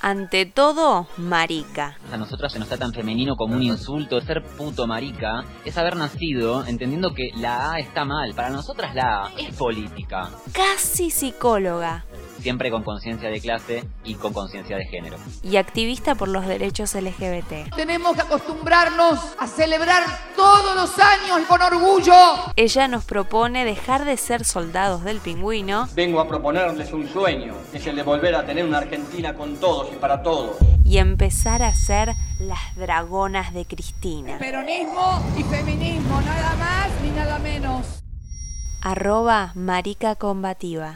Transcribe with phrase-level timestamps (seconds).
[0.00, 1.98] Ante todo, marica.
[2.12, 4.20] A nosotros se nos está tan femenino como un insulto.
[4.20, 8.32] Ser puto marica es haber nacido entendiendo que la A está mal.
[8.34, 10.30] Para nosotras la A es política.
[10.52, 12.04] Casi psicóloga.
[12.40, 15.16] Siempre con conciencia de clase y con conciencia de género.
[15.42, 17.74] Y activista por los derechos LGBT.
[17.74, 20.04] Tenemos que acostumbrarnos a celebrar
[20.36, 22.14] todos los años con orgullo.
[22.56, 27.86] Ella nos propone dejar de ser soldados del pingüino Vengo a proponerles un sueño, es
[27.86, 30.56] el de volver a tener una Argentina con todos y para todos.
[30.84, 34.38] y empezar a ser las dragonas de Cristina.
[34.38, 38.02] Peronismo y feminismo, nada más ni nada menos.
[38.80, 40.94] Arroba marica combativa.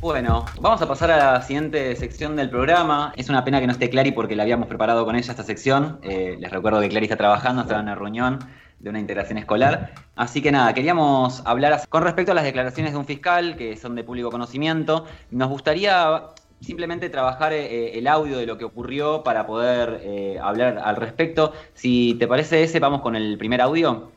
[0.00, 3.12] Bueno, vamos a pasar a la siguiente sección del programa.
[3.16, 5.98] Es una pena que no esté Clary porque la habíamos preparado con ella esta sección.
[6.02, 8.38] Eh, les recuerdo que Clary está trabajando, está en una reunión
[8.78, 9.92] de una integración escolar.
[10.16, 13.94] Así que nada, queríamos hablar con respecto a las declaraciones de un fiscal que son
[13.94, 15.04] de público conocimiento.
[15.30, 16.22] Nos gustaría
[16.62, 21.52] simplemente trabajar eh, el audio de lo que ocurrió para poder eh, hablar al respecto.
[21.74, 24.10] Si te parece ese, vamos con el primer audio.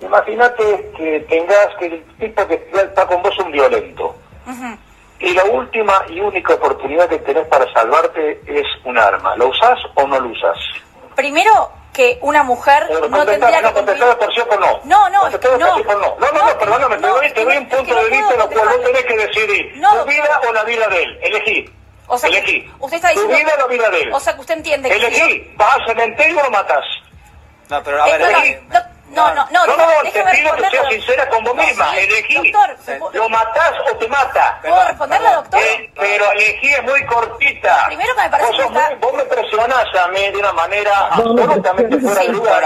[0.00, 4.21] Imagínate que tengas que el tipo que está con vos es un violento.
[5.20, 9.36] Y la última y única oportunidad que tenés para salvarte es un arma.
[9.36, 10.56] ¿Lo usás o no lo usás?
[11.14, 14.80] Primero, que una mujer Pero no tendría no, que por sí o por no.
[14.84, 15.38] No, no, no.
[15.40, 15.58] por no.
[15.58, 18.40] No, no, No, no, perdóname, te no, doy, te un punto no de vista en
[18.40, 19.72] el cual vos tenés que decidir.
[19.76, 21.18] No, ¿Tu vida o la vida de él?
[21.22, 21.70] Elegí.
[22.08, 22.70] O sea, que Elegí.
[22.80, 23.36] usted está ¿Tu diciendo...
[23.38, 24.12] vida o la vida de él?
[24.12, 24.94] O sea, que usted entiende que...
[24.96, 25.54] si yo- Elegí.
[25.56, 26.84] ¿Vas al cementerio o lo matás?
[27.70, 28.62] No, pero a Eh, ver,
[29.12, 31.54] no, no, no, no, no, No, no, no, te pido que seas sincera con vos
[31.54, 31.90] No, misma.
[31.92, 32.34] sí, Elegí.
[32.52, 34.58] Doctor, ¿se puede- ¿Lo matás o te mata?
[34.62, 34.76] ¿puedo
[35.08, 35.34] perdón.
[35.34, 35.60] doctor?
[35.60, 37.84] Eh, pero elegí es muy cortita.
[37.86, 40.36] Primero que me parece vos, sos que está- muy- vos me presionás a mí de
[40.38, 42.32] una manera absolutamente fuera de Sí.
[42.32, 42.62] lugar.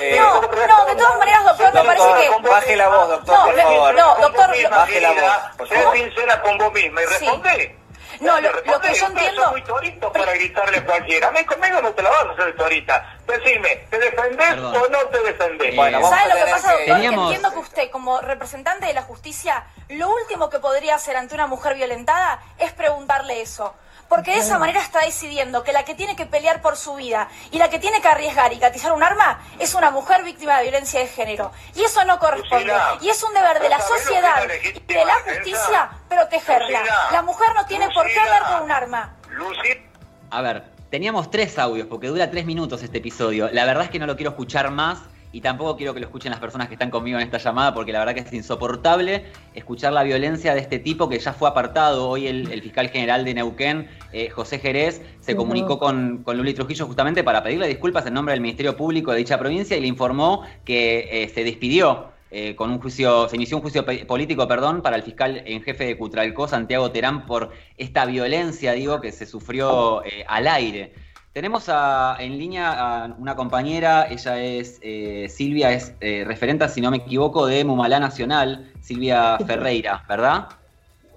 [0.00, 3.36] Eh, No, no, de todas maneras, doctor, me parece Doctor, que- Baje la voz, doctor,
[3.38, 3.94] No, por favor.
[3.94, 7.76] no, doctor, baje la voz, Sé sincera con vos misma y responde.
[8.20, 11.30] No, lo- que yo entiendo- muy toritos para gritarle a cualquiera.
[11.30, 13.16] Mí conmigo no te la vas a hacer torita.
[13.26, 14.76] Decime, ¿te defendés Perdón.
[14.76, 15.74] o no te defendés?
[15.76, 16.94] Bueno, vamos ¿Sabe a lo que pasa, que- doctor?
[16.96, 21.16] Teníamos- Que entiendo que usted, como representante de la justicia, lo último que podría hacer
[21.16, 23.74] ante una mujer violentada es preguntarle eso.
[24.08, 27.28] Porque de esa manera está decidiendo que la que tiene que pelear por su vida
[27.50, 30.62] y la que tiene que arriesgar y gatizar un arma es una mujer víctima de
[30.64, 31.52] violencia de género.
[31.74, 32.72] Y eso no corresponde.
[33.00, 34.44] Y es un deber de la ¿sabés lo que es sociedad
[34.88, 35.34] y de la defensa?
[35.34, 36.82] justicia protegerla.
[37.12, 39.14] La mujer no tiene por qué andar con un arma.
[39.30, 39.82] Lucy,
[40.30, 43.48] A ver, teníamos tres audios porque dura tres minutos este episodio.
[43.52, 44.98] La verdad es que no lo quiero escuchar más
[45.34, 47.92] y tampoco quiero que lo escuchen las personas que están conmigo en esta llamada porque
[47.92, 52.08] la verdad que es insoportable escuchar la violencia de este tipo que ya fue apartado.
[52.08, 56.54] Hoy el, el fiscal general de Neuquén, eh, José Jerez, se comunicó con, con Luli
[56.54, 59.88] Trujillo justamente para pedirle disculpas en nombre del Ministerio Público de dicha provincia y le
[59.88, 64.82] informó que eh, se despidió eh, con un juicio, se inició un juicio político, perdón,
[64.82, 69.26] para el fiscal en jefe de Cutralcó, Santiago Terán, por esta violencia, digo, que se
[69.26, 70.92] sufrió al aire.
[71.34, 72.70] Tenemos a- en línea
[73.02, 77.64] a una compañera, ella es eh, Silvia, es eh, referenta, si no me equivoco, de
[77.64, 80.46] Mumalá Nacional, Silvia Ferreira, ¿verdad?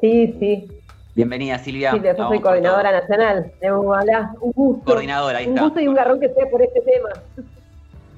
[0.01, 0.73] Sí, sí.
[1.13, 1.91] Bienvenida, Silvia.
[1.91, 4.31] Sí, yo soy coordinadora nacional de Bumalá.
[4.41, 4.85] Un gusto.
[4.85, 5.61] Coordinadora, ahí un está.
[5.65, 7.09] gusto y un garrón que sea por este tema.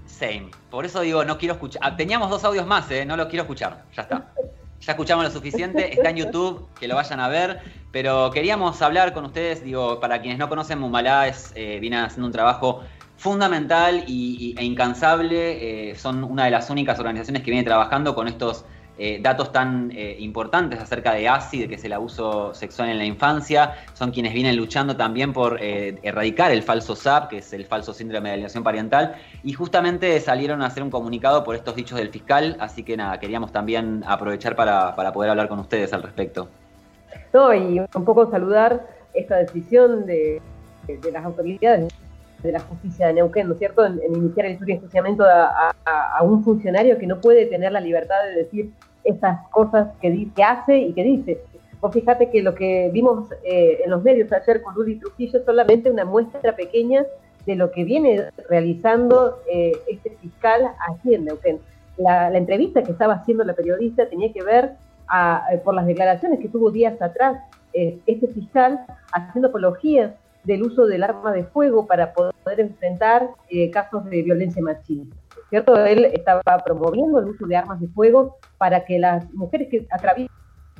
[0.05, 0.49] Same.
[0.71, 1.81] Por eso digo, no quiero escuchar.
[1.83, 3.05] ah, Teníamos dos audios más, ¿eh?
[3.05, 3.83] No los quiero escuchar.
[3.93, 4.33] Ya está.
[4.81, 5.93] Ya escuchamos lo suficiente.
[5.93, 7.59] Está en YouTube, que lo vayan a ver.
[7.91, 12.27] Pero queríamos hablar con ustedes, digo, para quienes no conocen, Mumalá es, eh, viene haciendo
[12.27, 12.81] un trabajo
[13.17, 15.89] fundamental y- e incansable.
[15.91, 18.63] eh, son una de las únicas organizaciones que viene trabajando con estos
[19.01, 22.97] eh, datos tan eh, importantes acerca de ASI, de que es el abuso sexual en
[22.97, 23.75] la infancia.
[23.93, 27.93] Son quienes vienen luchando también por eh, erradicar el falso SAP, que es el falso
[27.93, 29.15] síndrome de alienación parental.
[29.41, 32.57] Y justamente salieron a hacer un comunicado por estos dichos del fiscal.
[32.59, 36.49] Así que nada, queríamos también aprovechar para, para poder hablar con ustedes al respecto.
[37.33, 40.41] No, y un poco saludar esta decisión de,
[40.87, 41.87] de las autoridades
[42.43, 46.21] de la justicia de Neuquén, ¿no es cierto?, en, iniciar el estudio de enjuiciamiento a
[46.21, 48.71] un funcionario que no puede tener la libertad de decir
[49.03, 51.41] esas cosas que, que hace y que dice.
[51.81, 55.45] Vos fíjate que lo que vimos eh, en los medios ayer con Luli Trujillo es
[55.45, 57.05] solamente una muestra pequeña
[57.45, 61.59] de lo que viene realizando eh, este fiscal aquí en Neuquén.
[61.97, 64.73] La, entrevista que estaba haciendo la periodista tenía que ver
[65.51, 67.39] eh, por las declaraciones que tuvo días atrás
[67.73, 68.79] eh, este fiscal
[69.13, 70.13] haciendo apologías
[70.43, 75.15] del uso del arma de fuego para poder enfrentar eh, casos de violencia machista.
[75.49, 75.75] ¿Cierto?
[75.85, 80.29] Él estaba promoviendo el uso de armas de fuego para que las mujeres que atraviesen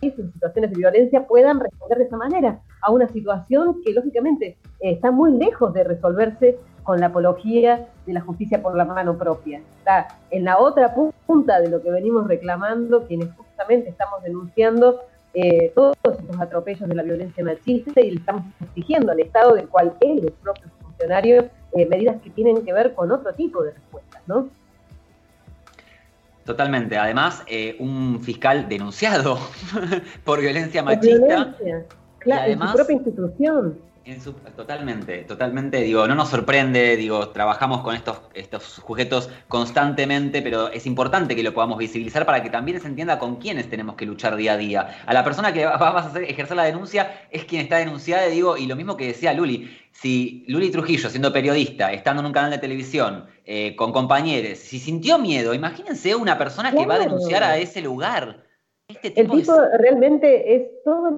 [0.02, 5.34] situaciones de violencia puedan responder de esa manera a una situación que lógicamente está muy
[5.34, 9.62] lejos de resolverse con la apología de la justicia por la mano propia.
[9.80, 10.96] Está en la otra
[11.28, 15.02] punta de lo que venimos reclamando, quienes justamente estamos denunciando
[15.34, 19.68] eh, todos estos atropellos de la violencia machista y le estamos exigiendo al Estado, del
[19.68, 23.72] cual él es propio funcionario, eh, medidas que tienen que ver con otro tipo de
[23.72, 24.50] respuestas, ¿no?
[26.50, 26.98] Totalmente.
[26.98, 29.38] Además, eh, un fiscal denunciado
[30.24, 31.56] por violencia machista.
[32.18, 33.80] Claro, además, en su propia institución
[34.56, 40.86] totalmente, totalmente, digo, no nos sorprende, digo, trabajamos con estos, estos sujetos constantemente, pero es
[40.86, 44.36] importante que lo podamos visibilizar para que también se entienda con quiénes tenemos que luchar
[44.36, 44.90] día a día.
[45.06, 48.58] A la persona que va, a hacer, ejercer la denuncia es quien está denunciada, digo,
[48.58, 52.52] y lo mismo que decía Luli, si Luli Trujillo, siendo periodista, estando en un canal
[52.52, 57.44] de televisión, eh, con compañeros, si sintió miedo, imagínense una persona que va a denunciar
[57.44, 58.44] a ese lugar.
[58.88, 61.18] Este tipo El tipo realmente es todo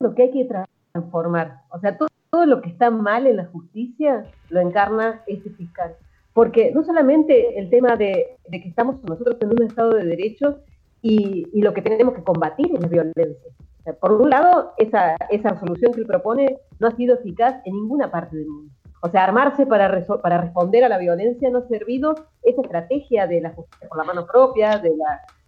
[0.00, 0.48] lo que hay que
[0.92, 1.62] transformar.
[1.70, 5.94] O sea, todo todo lo que está mal en la justicia lo encarna este fiscal.
[6.32, 10.60] Porque no solamente el tema de, que estamos nosotros en un Estado de Derecho
[11.02, 13.52] y, lo que tenemos que combatir es la violencia.
[14.00, 18.10] por un lado, esa, esa solución que él propone no ha sido eficaz en ninguna
[18.10, 18.72] parte del mundo.
[19.02, 23.50] O sea, armarse para, responder a la violencia no ha servido esa estrategia de la
[23.50, 24.80] justicia por la mano propia,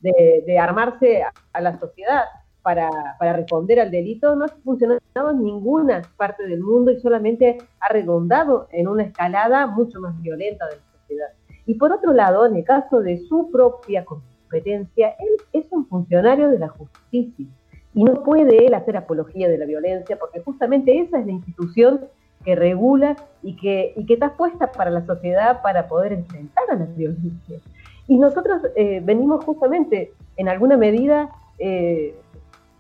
[0.01, 2.25] de, armarse a la sociedad
[2.65, 2.89] para,
[3.19, 7.93] para, responder al delito no ha funcionado en ninguna parte del mundo y solamente ha
[7.93, 11.29] redundado en una escalada mucho más violenta de la sociedad.
[11.67, 16.49] Y por otro lado, en el caso de su propia competencia, él es un funcionario
[16.49, 17.47] de la justicia
[17.95, 22.01] y no puede él hacer apología de la violencia porque justamente esa es la institución
[22.45, 26.77] que regula y que, y que está puesta para la sociedad para poder enfrentar a
[26.77, 27.59] la violencia.
[28.07, 32.15] Y nosotros eh, venimos justamente, en alguna medida, eh,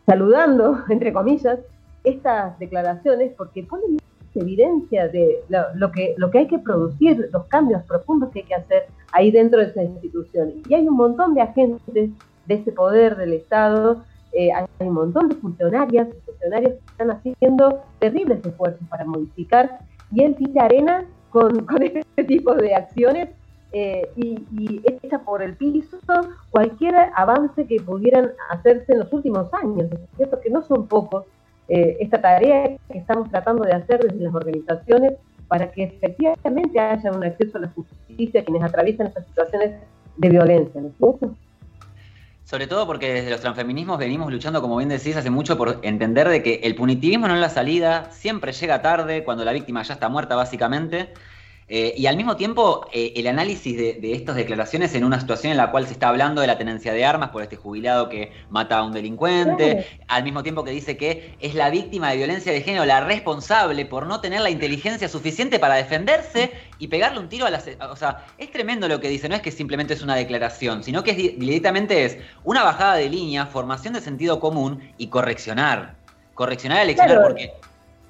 [0.07, 1.59] saludando, entre comillas,
[2.05, 3.99] estas declaraciones porque ponen
[4.35, 8.55] evidencia de lo, que, lo que hay que producir, los cambios profundos que hay que
[8.55, 10.55] hacer ahí dentro de esa institución.
[10.69, 12.11] Y hay un montón de agentes
[12.47, 14.03] de ese poder del Estado,
[14.33, 19.79] eh, hay un montón de funcionarias y funcionarios que están haciendo terribles esfuerzos para modificar
[20.11, 23.29] y él tira arena con, con este tipo de acciones
[23.77, 24.81] eh, y, y
[25.25, 25.99] por el piso
[26.51, 30.41] cualquier avance que pudieran hacerse en los últimos años, cierto?
[30.41, 31.25] Que no son pocos
[31.69, 35.15] eh, esta tarea que estamos tratando de hacer desde las organizaciones
[35.49, 39.73] para que efectivamente haya un acceso a la justicia a quienes atraviesan estas situaciones
[40.17, 41.35] de violencia, ¿no es cierto?
[42.45, 46.29] Sobre todo porque desde los transfeminismos venimos luchando, como bien decís, hace mucho por entender
[46.29, 49.95] de que el punitivismo no es la salida, siempre llega tarde, cuando la víctima ya
[49.95, 51.09] está muerta básicamente,
[51.67, 55.57] eh, y al mismo tiempo, eh, el análisis de, estas declaraciones en una situación en
[55.57, 58.79] la cual se está hablando de la tenencia de armas por este jubilado que mata
[58.79, 62.61] a un delincuente, al mismo tiempo que dice que es la víctima de violencia de
[62.61, 67.47] género la responsable por no tener la inteligencia suficiente para defenderse y pegarle un tiro
[67.47, 67.67] a las...
[67.91, 71.03] O sea, es tremendo lo que dice, no es que simplemente es una declaración, sino
[71.03, 75.95] que directamente es una bajada de línea, formación de sentido común y correccionar.
[76.35, 77.53] Correccionar al leccionar porque...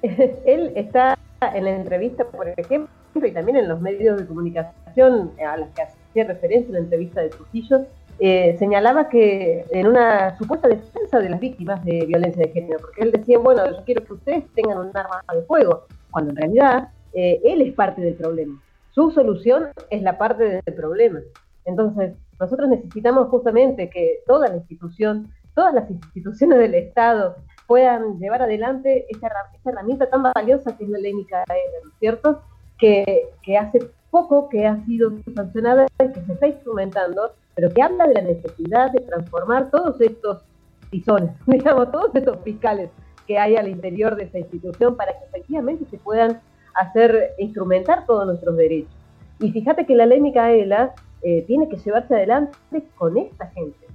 [0.45, 1.17] Él está
[1.53, 2.89] en la entrevista, por ejemplo,
[3.23, 7.21] y también en los medios de comunicación a los que hacía referencia en la entrevista
[7.21, 7.85] de Trujillo,
[8.19, 13.01] eh, señalaba que en una supuesta defensa de las víctimas de violencia de género, porque
[13.01, 16.89] él decía, bueno, yo quiero que ustedes tengan un arma de fuego, cuando en realidad
[17.13, 18.61] eh, él es parte del problema.
[18.91, 21.19] Su solución es la parte del problema.
[21.65, 27.35] Entonces, nosotros necesitamos justamente que toda la institución, todas las instituciones del Estado
[27.67, 29.29] puedan llevar adelante esta,
[29.65, 31.45] herramienta tan valiosa que es la ley Micaela,
[31.83, 32.41] ¿no es cierto?
[32.77, 38.07] Que, hace poco que ha sido sancionada y que se está instrumentando, pero que habla
[38.07, 40.43] de la necesidad de transformar todos estos
[40.89, 42.89] tizones, digamos, todos estos fiscales
[43.27, 46.41] que hay al interior de esa institución para que efectivamente se puedan
[46.75, 48.93] hacer, instrumentar todos nuestros derechos.
[49.39, 52.55] Y fíjate que la ley Micaela eh, tiene que llevarse adelante
[52.95, 53.85] con esta gente.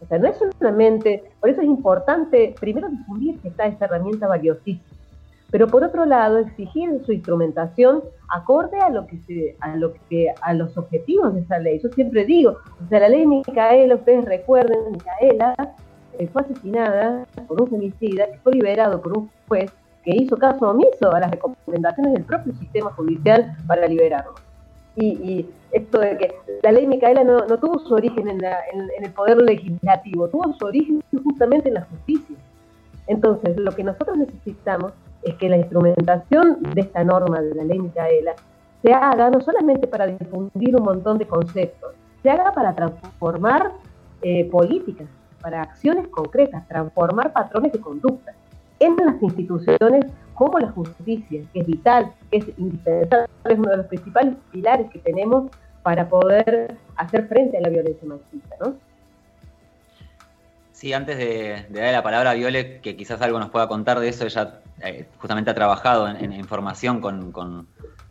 [0.00, 4.28] O sea, no es solamente, por eso es importante primero difundir que está esta herramienta
[4.28, 4.99] valiosísima
[5.50, 10.32] pero por otro lado exigir su instrumentación acorde a lo que se, a lo que
[10.42, 11.80] a los objetivos de esa ley.
[11.82, 15.54] Yo siempre digo, o sea, la ley Micaela, ustedes recuerden, Micaela
[16.18, 19.72] eh, fue asesinada por un femicida que fue liberado por un juez
[20.04, 24.34] que hizo caso omiso a las recomendaciones del propio sistema judicial para liberarlo.
[24.96, 29.36] Y, esto de que la ley Micaela no, tuvo su origen en, en el poder
[29.36, 32.36] legislativo, tuvo su origen justamente en la justicia.
[33.06, 34.92] Entonces, lo que nosotros necesitamos
[35.22, 38.34] es que la instrumentación de esta norma de la ley Micaela
[38.82, 43.72] se haga no solamente para difundir un montón de conceptos, se haga para transformar
[44.22, 45.06] eh, políticas,
[45.40, 48.32] para acciones concretas, transformar patrones de conducta
[48.78, 53.76] en las instituciones como la justicia, que es vital, que es indispensable, es uno de
[53.76, 55.50] los principales pilares que tenemos
[55.82, 58.74] para poder hacer frente a la violencia machista, ¿no?
[60.80, 64.08] Sí, antes de, darle la palabra a Viole, que quizás algo nos pueda contar de
[64.08, 67.66] eso, ella eh, justamente ha trabajado en, información con,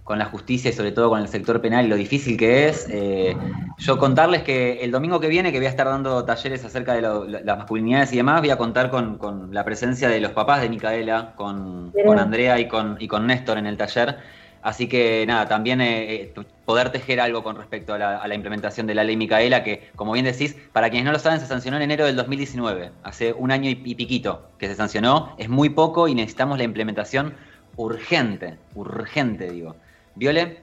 [0.08, 2.88] la justicia y sobre todo con el sector penal y lo difícil que es.
[2.92, 3.36] Eh,
[3.80, 7.02] yo contarles que el domingo que viene, que voy a estar dando talleres acerca de
[7.42, 11.34] las masculinidades y demás, voy a contar con, la presencia de los papás de Micaela,
[11.36, 14.20] con, Andrea y con, y con Néstor en el taller
[14.62, 16.34] Así que nada, también eh, eh,
[16.66, 20.26] poder tejer algo con respecto a la, implementación de la ley Micaela, que como bien
[20.26, 23.70] decís, para quienes no lo saben, se sancionó en enero del 2019, hace un año
[23.70, 27.34] y, piquito que se sancionó, es muy poco y necesitamos la implementación
[27.78, 29.76] urgente, urgente digo.
[30.16, 30.58] Viole.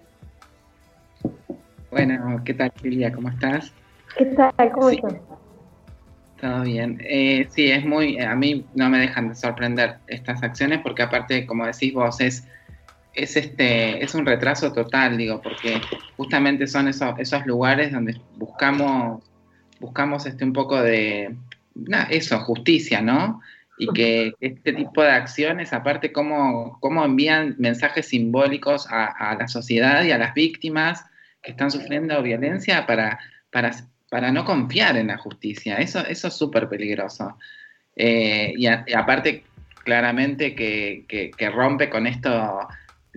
[1.91, 3.11] Bueno, ¿qué tal Silvia?
[3.12, 3.73] ¿Cómo estás?
[4.19, 4.53] ¿Qué tal?
[4.73, 5.15] ¿Cómo estás?
[6.41, 7.00] Todo bien.
[7.09, 11.47] Eh, sí, es muy, a mí no me dejan de sorprender estas acciones porque aparte,
[11.47, 12.47] como decís vos, es
[13.17, 15.81] es este es un retraso total, digo, porque
[16.17, 19.23] justamente son esos, esos lugares donde buscamos
[19.81, 21.35] buscamos este un poco de
[22.11, 23.41] eso, justicia, ¿no?
[23.79, 30.03] Y que este tipo de acciones, aparte, cómo, cómo envían mensajes simbólicos a, la sociedad
[30.03, 31.05] y a las víctimas
[31.43, 33.19] que están sufriendo violencia para,
[33.51, 33.73] para,
[34.09, 35.77] para no confiar en la justicia.
[35.77, 37.37] Eso, eso es súper peligroso.
[37.95, 39.45] Eh, y, aparte,
[39.85, 42.67] claramente que, que rompe con esto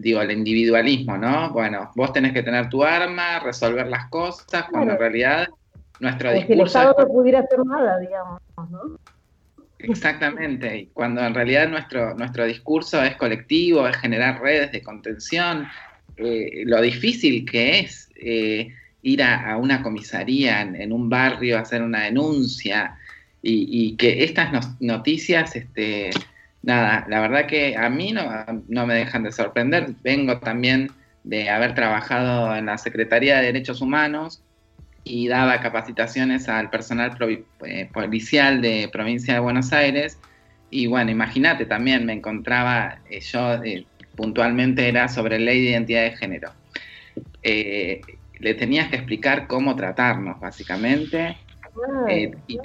[0.01, 1.51] digo, el individualismo, ¿no?
[1.51, 5.48] Bueno, vos tenés que tener tu arma, resolver las cosas, cuando en realidad
[6.00, 6.53] nuestro discurso...
[6.53, 8.41] el Estado no pudiera hacer nada, digamos,
[8.72, 9.00] ¿no?
[9.79, 15.68] Exactamente, y cuando en realidad nuestro, nuestro discurso es colectivo, es generar redes de contención,
[16.18, 21.82] eh, lo difícil que es eh, ir a, una comisaría en, un barrio a hacer
[21.82, 22.98] una denuncia
[23.41, 26.10] y, y que estas noticias este,
[26.61, 29.93] nada, la verdad que a mí no, me dejan de sorprender.
[30.03, 30.91] Vengo también
[31.23, 34.41] de haber trabajado en la Secretaría de Derechos Humanos
[35.03, 37.17] y daba capacitaciones al personal
[37.65, 40.19] eh, policial de provincia de Buenos Aires.
[40.69, 43.85] Y bueno, imagínate, también me encontraba, eh, yo eh,
[44.15, 46.51] puntualmente era sobre ley de identidad de género.
[47.43, 51.37] le tenías que explicar cómo tratarnos, básicamente.
[52.47, 52.57] y,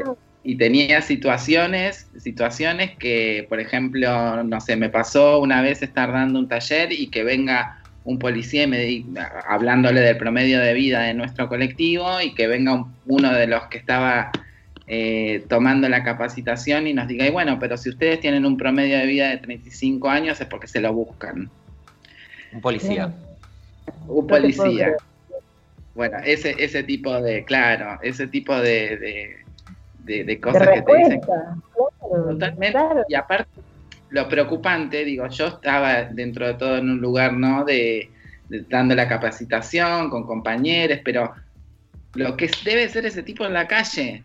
[0.45, 6.39] y tenía situaciones, situaciones que, por ejemplo, no sé, me pasó una vez estar dando
[6.39, 9.05] un taller y que venga un policía y me
[9.49, 13.79] hablándole del promedio de vida de nuestro colectivo y que venga uno de los que
[13.79, 14.31] estaba
[14.87, 18.99] eh, tomando la capacitación y nos diga, y bueno, pero si ustedes tienen un promedio
[18.99, 21.49] de vida de 35 años es porque se lo buscan.
[22.53, 23.15] Un policía.
[24.07, 24.93] Un policía.
[25.95, 29.44] Bueno, ese, ese tipo de, claro, ese tipo de de,
[30.41, 31.21] cosas que te dicen.
[32.01, 32.79] Totalmente.
[33.09, 33.61] Y aparte,
[34.11, 37.65] lo preocupante, digo, yo estaba dentro de todo en un lugar, ¿no?
[37.65, 38.11] De,
[38.69, 41.33] dando la capacitación con compañeros, pero
[42.15, 44.23] lo que debe ser ese tipo en la calle,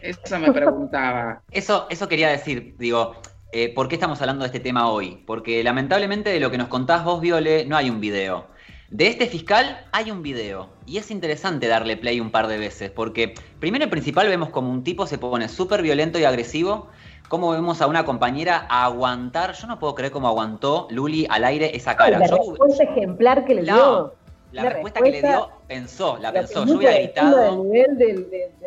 [0.00, 1.42] eso me preguntaba.
[1.50, 3.16] Eso, eso quería decir, digo,
[3.52, 5.22] eh, ¿por qué estamos hablando de este tema hoy?
[5.26, 8.46] Porque lamentablemente de lo que nos contás vos, Viole, no hay un video.
[8.92, 12.90] De este fiscal hay un video y es interesante darle play un par de veces
[12.90, 16.88] porque primero y principal vemos como un tipo se pone súper violento y agresivo,
[17.28, 21.74] como vemos a una compañera aguantar, yo no puedo creer cómo aguantó Luli al aire
[21.74, 22.18] esa cara.
[22.18, 24.12] La respuesta ejemplar que le dio.
[24.52, 27.64] La, respuesta, que le dio pensó, la, pensó, yo hubiera gritado.
[27.64, 28.26] nivel del,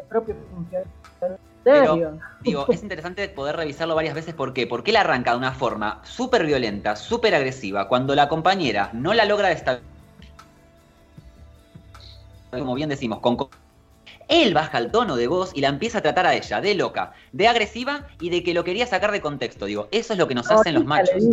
[0.09, 0.35] propio
[1.63, 4.33] Pero, digo, es interesante poder revisarlo varias veces.
[4.33, 4.65] ¿Por qué?
[4.65, 7.87] Porque él arranca de una forma súper violenta, súper agresiva.
[7.87, 9.94] Cuando la compañera no la logra estabilizar
[12.51, 13.37] como bien decimos, con...
[14.27, 17.13] Él baja el tono de voz y la empieza a tratar a ella de loca,
[17.31, 19.65] de agresiva y de que lo quería sacar de contexto.
[19.65, 21.23] Digo, eso es lo que nos hacen los machos.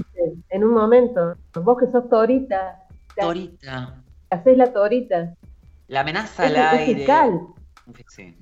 [0.51, 2.83] en un momento, vos que sos torita.
[3.19, 4.03] Torita.
[4.31, 5.35] Hacés la torita.
[5.89, 7.07] La amenaza al aire.
[8.09, 8.37] Sí.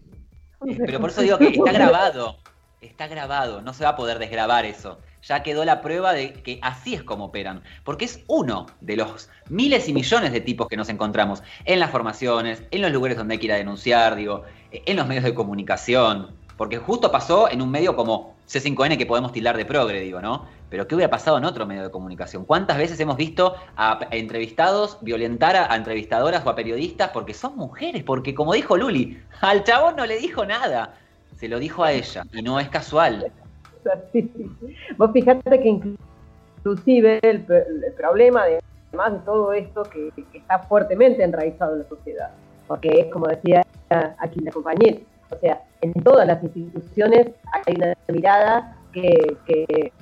[0.79, 2.37] Pero por eso digo que está grabado.
[2.81, 3.63] Está grabado.
[3.63, 7.03] No se va a poder desgrabar eso ya quedó la prueba de que así es
[7.03, 11.43] como operan, porque es uno de los miles y millones de tipos que nos encontramos
[11.65, 15.07] en las formaciones, en los lugares donde hay que ir a denunciar, digo, en los
[15.07, 19.65] medios de comunicación, porque justo pasó en un medio como C5N que podemos tildar de
[19.65, 20.47] progre, digo, ¿no?
[20.69, 22.45] Pero ¿qué hubiera pasado en otro medio de comunicación?
[22.45, 28.03] ¿Cuántas veces hemos visto a entrevistados violentar a, entrevistadoras o a periodistas porque son mujeres?
[28.03, 30.95] Porque como dijo Luli, al chabón no le dijo nada,
[31.39, 33.33] se lo dijo a ella y no es casual.
[34.97, 37.45] Vos fijate que inclusive el,
[37.97, 42.31] problema, de, además de todo esto, que, está fuertemente enraizado en la sociedad,
[42.67, 45.05] porque es como decía a quien la acompañé.
[45.31, 47.29] O sea, en todas las instituciones
[47.67, 49.93] hay una mirada que, que,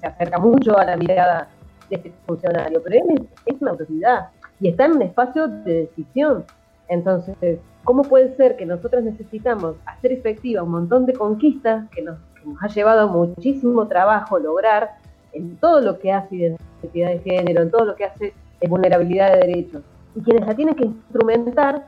[0.00, 1.48] se acerca mucho a la mirada
[1.90, 4.28] de este funcionario, pero él es, una autoridad
[4.60, 6.44] y está en un espacio de decisión.
[6.88, 12.18] Entonces, ¿cómo puede ser que nosotros necesitamos hacer efectiva un montón de conquistas que nos,
[12.27, 14.96] que nos ha llevado muchísimo trabajo lograr
[15.32, 18.34] en todo lo que hace identidad de género, en todo lo que hace
[18.68, 19.82] vulnerabilidad de derechos?
[20.14, 21.84] Y quienes la tienen que instrumentar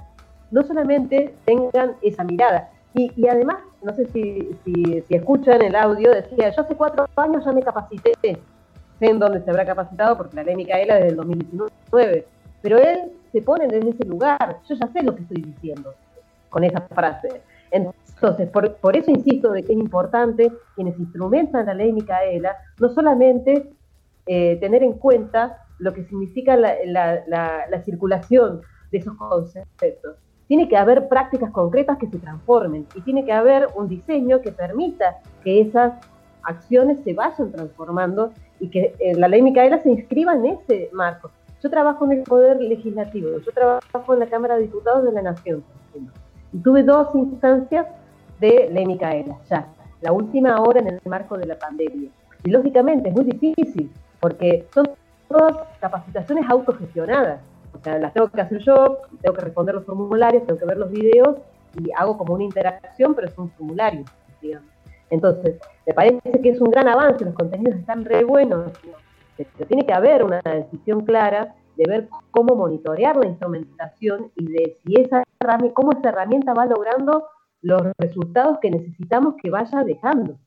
[0.51, 6.51] no solamente tengan esa mirada, y, además, no sé si, si, escuchan el audio, decía,
[6.51, 8.41] yo hace cuatro años ya me capacité, sé
[9.01, 12.27] en dónde se habrá capacitado, porque la ley Micaela desde el 2019,
[12.63, 15.95] pero él se pone desde ese lugar, yo ya sé lo que estoy diciendo
[16.49, 17.43] con esa frase.
[17.71, 22.89] Entonces, por, por eso insisto de que es importante quienes instrumentan la ley Micaela, no
[22.91, 23.71] solamente
[24.27, 28.61] eh, tener en cuenta lo que significa la, la, la circulación
[28.93, 33.69] de esos conceptos, tiene que haber prácticas concretas que se transformen y tiene que haber
[33.77, 35.95] un diseño que permita que esas
[36.43, 41.31] acciones se vayan transformando y que eh, la ley Micaela se inscriba en ese marco.
[41.63, 45.23] Yo trabajo en el Poder Legislativo, yo trabajo en la Cámara de Diputados de la
[45.23, 45.63] Nación,
[46.53, 47.87] y tuve dos instancias
[48.41, 49.69] de ley Micaela, ya,
[50.01, 52.11] la última ahora en el marco de la pandemia.
[52.45, 54.89] Y lógicamente es muy difícil, porque son
[55.29, 57.41] todas capacitaciones autogestionadas.
[57.73, 60.79] O sea, las tengo que hacer yo, tengo que responder los formularios, tengo que ver
[60.79, 61.37] los videos
[61.79, 64.05] y hago como una interacción, pero es un formulario,
[64.43, 64.69] digamos.
[65.11, 68.73] Entonces, me parece que es un gran avance, los contenidos están re buenos,
[69.37, 74.77] pero tiene que haber una decisión clara de ver cómo monitorear la instrumentación y de
[74.85, 75.25] si esa
[75.75, 77.27] cómo esa herramienta va logrando
[77.63, 80.39] los resultados que necesitamos que vaya dejando,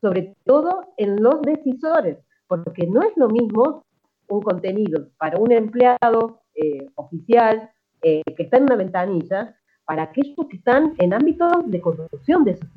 [0.00, 3.84] sobre todo en los decisores, porque no es lo mismo
[4.28, 7.70] un contenido para un empleado eh, oficial
[8.02, 12.52] eh, que está en una ventanilla para aquellos que están en ámbitos de corrupción de
[12.52, 12.68] esos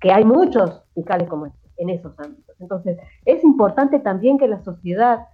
[0.00, 2.54] que hay muchos fiscales como este, en esos ámbitos.
[2.60, 5.26] Entonces, es importante también que la sociedad,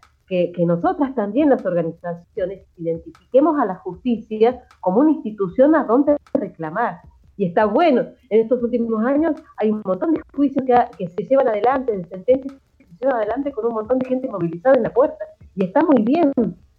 [0.55, 7.03] que, nosotras también las organizaciones, identifiquemos a la justicia como una institución a donde reclamar.
[7.37, 11.25] Y está bueno, en estos últimos años hay un montón de juicios que, que se
[11.25, 14.85] llevan adelante, de sentencias que se llevan adelante con un montón de gente movilizada en
[14.85, 15.23] la puerta.
[15.55, 16.33] Y está muy bien,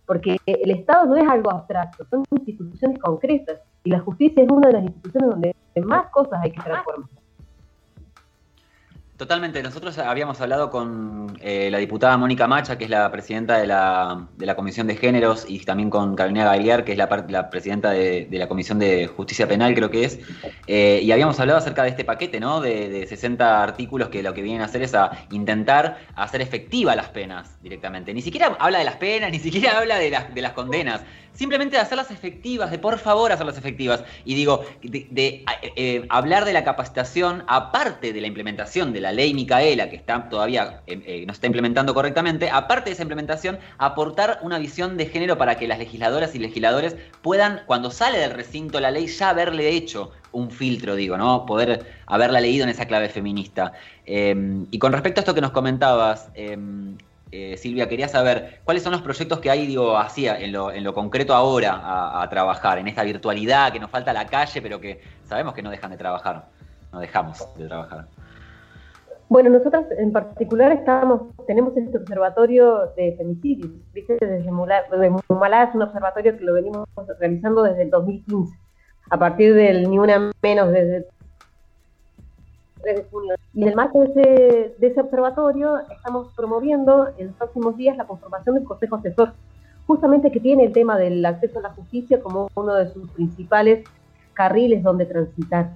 [0.08, 4.68] porque el Estado no es algo abstracto, son instituciones concretas y la justicia es una
[4.70, 5.56] de las instituciones donde
[5.88, 7.10] más cosas hay que transformar.
[9.18, 9.62] Totalmente.
[9.62, 14.28] Nosotros habíamos hablado con eh, la diputada Mónica Macha, que es la presidenta de la,
[14.38, 17.92] de la Comisión de Géneros, y también con Carolina Gagliar, que es la, la presidenta
[17.92, 20.20] de, la Comisión de Justicia Penal, creo que es.
[20.66, 22.60] Eh, y habíamos hablado acerca de este paquete, ¿no?
[22.60, 26.96] De, de, 60 artículos que lo que vienen a hacer es a intentar hacer efectiva
[26.96, 28.16] las penas directamente.
[28.16, 31.02] Ni siquiera habla de las penas, ni siquiera habla de las, de las condenas
[31.34, 34.04] simplemente de hacerlas efectivas, de por favor hacerlas efectivas.
[34.26, 35.44] Y digo, de,
[35.76, 40.30] eh, hablar de la capacitación, aparte de la implementación de la ley Micaela, que está
[40.30, 45.08] todavía eh, eh, no está implementando correctamente, aparte de esa implementación, aportar una visión de
[45.08, 49.30] género para que las legisladoras y legisladores puedan, cuando sale del recinto la ley, ya
[49.30, 51.46] haberle hecho un filtro, digo, ¿no?
[51.46, 53.74] Poder haberla leído en esa clave feminista.
[54.06, 56.30] y con respecto a esto que nos comentabas,
[57.36, 60.84] eh, Silvia, quería saber cuáles son los proyectos que hay, digo, así, en lo, en
[60.84, 65.02] lo concreto ahora a, trabajar, en esta virtualidad que nos falta la calle, pero que
[65.24, 66.46] sabemos que no dejan de trabajar,
[66.92, 68.06] no dejamos de trabajar.
[69.30, 74.16] Bueno, nosotros en particular estamos, tenemos este observatorio de femicidios, ¿viste?
[74.22, 76.88] Desde Mumalá es un observatorio que lo venimos
[77.20, 78.56] realizando desde el 2015,
[79.10, 81.08] a partir del Ni Una Menos, desde
[82.84, 83.36] de junio.
[83.54, 88.56] Y en el marco de ese, observatorio estamos promoviendo en los próximos días la conformación
[88.56, 89.34] del Consejo Asesor,
[89.88, 93.86] justamente que tiene el tema del acceso a la justicia como uno de sus principales
[94.34, 95.72] carriles donde transitar.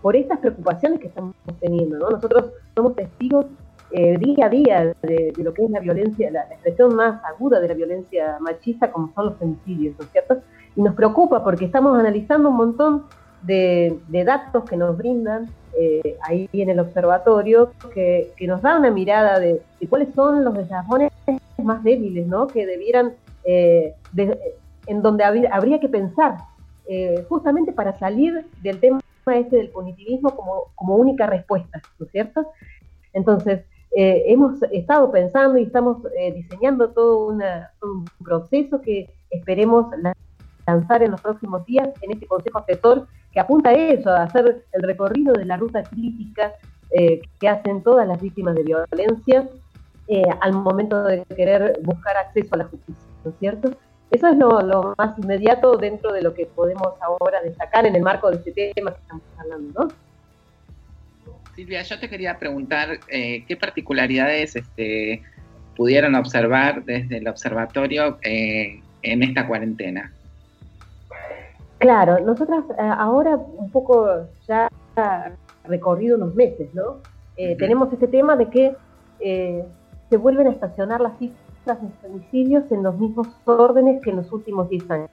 [0.00, 2.10] Por estas preocupaciones que estamos teniendo, ¿no?
[2.10, 3.46] Nosotros somos testigos
[3.94, 7.68] eh, día a día de, lo que es la violencia, la, expresión más aguda de
[7.68, 10.38] la violencia machista, como son los femicidios, ¿no es cierto?
[10.74, 13.04] Y nos preocupa porque estamos analizando un montón
[13.42, 19.38] de, datos que nos brindan eh, ahí en el observatorio que, nos da una mirada
[19.38, 21.10] de, cuáles son los desarrollos
[21.62, 22.46] más débiles, ¿no?
[22.46, 23.94] Que debieran, eh,
[24.86, 26.36] en donde habría que pensar,
[26.88, 32.12] eh, justamente para salir del tema este del punitivismo como, como única respuesta, ¿no es
[32.12, 32.46] cierto?
[33.12, 35.98] Entonces, hemos estado pensando y estamos
[36.34, 39.86] diseñando todo un proceso que esperemos
[40.66, 44.64] lanzar en los próximos días en este Consejo Asesor que apunta a eso, a hacer
[44.72, 46.52] el recorrido de la ruta crítica
[46.90, 49.48] eh, que hacen todas las víctimas de violencia
[50.08, 53.70] eh, al momento de querer buscar acceso a la justicia, ¿no es cierto?
[54.10, 58.30] Eso es lo, más inmediato dentro de lo que podemos ahora destacar en el marco
[58.30, 59.88] de este tema que estamos hablando, ¿no?
[61.54, 65.22] Silvia, yo te quería preguntar eh, qué particularidades este,
[65.76, 70.12] pudieron observar desde el observatorio eh, en esta cuarentena.
[71.82, 74.08] Claro, nosotras eh, ahora un poco
[74.46, 74.68] ya
[75.64, 76.98] recorrido unos meses, ¿no?
[77.34, 78.76] Tenemos este tema de que
[79.18, 84.30] se vuelven a estacionar las cifras de femicidios en los mismos órdenes que en los
[84.30, 85.08] últimos 10 años.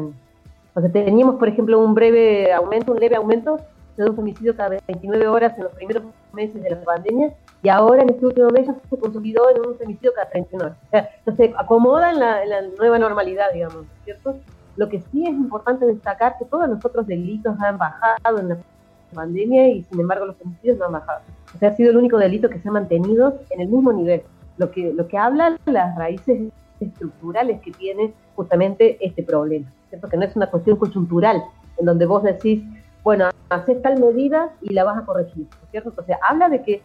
[0.76, 3.58] O sea, teníamos, por ejemplo, un breve aumento, un leve aumento
[3.98, 8.02] de un femicidio cada 29 horas en los primeros meses de la pandemia y ahora
[8.04, 10.78] en este último mes ya se consolidó en un femicidio cada 31 horas.
[10.86, 14.36] O sea, se acomoda en la, nueva normalidad, digamos, ¿cierto?
[14.80, 18.58] Lo que sí es importante destacar que todos los otros delitos han bajado en la
[19.14, 21.20] pandemia y sin embargo los femicidios no han bajado.
[21.54, 24.22] O sea, ha sido el único delito que se ha mantenido en el mismo nivel
[24.58, 30.08] lo que, lo que habla las raíces estructurales que tiene justamente este problema, ¿cierto?
[30.08, 31.44] que no es una cuestión coyuntural,
[31.78, 32.64] en donde vos decís,
[33.04, 35.90] bueno, haces tal medida y la vas a corregir, ¿cierto?
[35.90, 36.82] Entonces, habla de que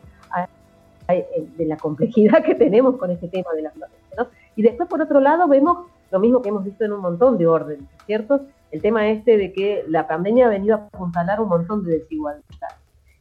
[1.07, 1.25] hay,
[1.57, 4.27] de la complejidad que tenemos con este tema de la violencia, ¿no?
[4.57, 7.47] Y después, por otro lado, vemos lo mismo que hemos visto en un montón de
[7.47, 8.43] órdenes, ¿cierto?
[8.71, 12.45] El tema este de que la pandemia ha venido a apuntalar un montón de desigualdades.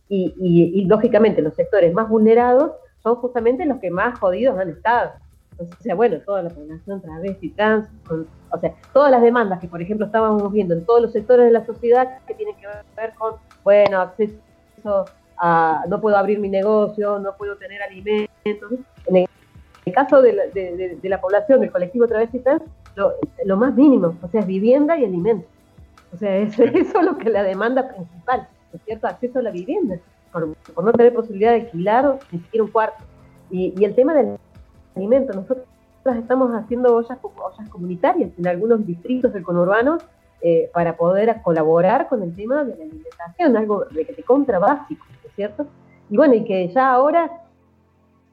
[0.10, 4.70] Y, y, y lógicamente, los sectores más vulnerados son justamente los que más jodidos han
[4.70, 5.12] estado.
[5.60, 7.88] O sea, bueno, toda la población travesti, trans,
[8.52, 11.52] o sea, todas las demandas que, por ejemplo, estábamos viendo en todos los sectores de
[11.52, 12.68] la sociedad que tienen que
[12.98, 15.06] ver con, bueno, acceso
[15.38, 18.72] a, no puedo abrir mi negocio, no puedo tener alimentos.
[19.06, 19.28] En
[19.92, 20.34] caso de
[21.04, 22.64] la, población, del colectivo travesti trans,
[22.96, 25.50] lo, más mínimo, o sea, es vivienda y alimentos.
[26.14, 29.08] O sea, es, eso es lo que es la demanda principal, ¿no es cierto?
[29.08, 30.00] Acceso a la vivienda
[30.34, 33.04] por, no tener posibilidad de alquilar ni siquiera un cuarto.
[33.50, 34.38] Y, el tema del
[34.96, 35.66] alimento, nosotros
[36.18, 40.00] estamos haciendo ollas, ollas comunitarias en algunos distritos del conurbano
[40.42, 44.60] eh, para poder colaborar con el tema de la alimentación, algo de que te contra
[44.60, 45.68] básico, ¿cierto?
[46.10, 47.43] Y bueno, y que ya ahora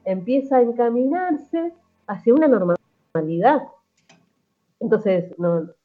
[0.05, 1.73] empieza a encaminarse
[2.07, 3.63] hacia una normalidad.
[4.79, 5.33] Entonces,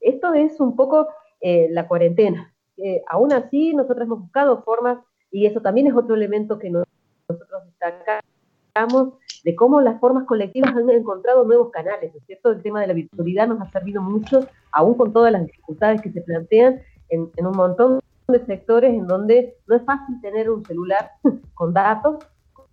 [0.01, 1.09] esto es un poco
[1.41, 2.53] eh, la cuarentena.
[2.79, 4.99] Eh, aún así, nosotros hemos buscado formas
[5.31, 10.89] y eso también es otro elemento que nosotros destacamos de cómo las formas colectivas han
[10.91, 12.51] encontrado nuevos canales, ¿no es cierto?
[12.51, 16.11] El tema de la virtualidad nos ha servido mucho, aún con todas las dificultades que
[16.11, 21.11] se plantean en, un montón de sectores en donde no es fácil tener un celular
[21.55, 22.17] con datos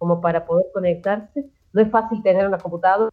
[0.03, 3.09] como para poder conectarse, no es fácil tener una computadora,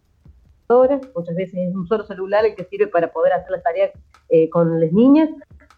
[1.14, 3.92] muchas veces es un solo celular el que sirve para poder hacer las tareas
[4.28, 5.28] eh, con las niñas,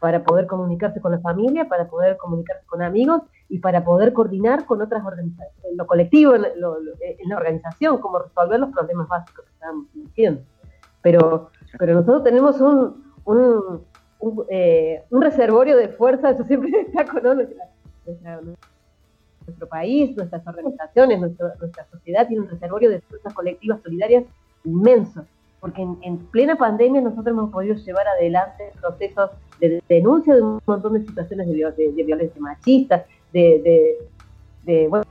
[0.01, 3.21] para poder comunicarse con la familia, para poder comunicarse con amigos
[3.51, 6.45] y para poder coordinar con otras organizaciones, lo colectivo, en,
[7.29, 10.41] la organización, cómo resolver los problemas básicos que estamos diciendo.
[11.03, 13.85] Pero, pero nosotros tenemos un, un,
[14.49, 17.47] eh, reservorio de fuerza, eso siempre está con
[19.47, 24.25] nuestro país, nuestras organizaciones, nuestra sociedad tiene un reservorio de fuerzas colectivas solidarias
[24.65, 25.25] inmenso
[25.63, 30.95] porque en, plena pandemia nosotros hemos podido llevar adelante procesos de denuncia de un montón
[30.95, 33.97] de situaciones de, violencia machista, de,
[34.65, 35.05] de, bueno,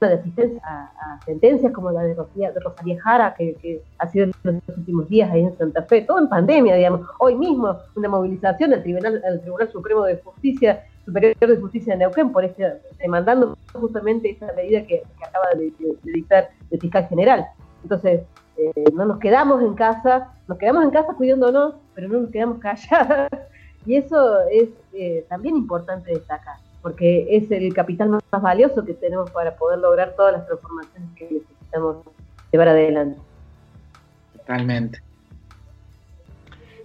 [0.00, 5.06] de asistencia a, sentencias como la de, Rosalía Jara, que, ha sido en los últimos
[5.10, 7.06] días ahí en Santa Fe, todo en pandemia, digamos.
[7.18, 12.00] Hoy mismo una movilización al Tribunal, al Tribunal Supremo de Justicia, Superior de Justicia de
[12.00, 15.72] Neuquén, por este, demandando justamente esa medida que, acaba de,
[16.04, 17.46] dictar el fiscal general.
[17.82, 18.22] Entonces,
[18.56, 22.58] eh, no nos quedamos en casa, nos quedamos en casa cuidándonos, pero no nos quedamos
[22.60, 23.30] calladas.
[23.84, 29.30] Y eso es eh, también importante destacar, porque es el capital más, valioso que tenemos
[29.30, 31.96] para poder lograr todas las transformaciones que necesitamos
[32.52, 33.18] llevar adelante.
[34.36, 35.00] Totalmente.